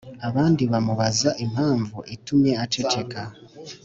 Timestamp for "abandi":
0.27-0.63